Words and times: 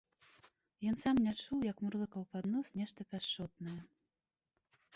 Ён 0.91 0.95
сам 1.03 1.15
не 1.25 1.33
чуў, 1.43 1.57
як 1.71 1.77
мурлыкаў 1.87 2.27
пад 2.31 2.43
нос 2.55 2.67
нешта 2.81 2.99
пяшчотнае. 3.15 3.79